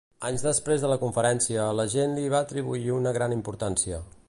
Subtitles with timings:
[0.27, 4.01] Anys després de la conferència, la gent li va atribuir una gran importància.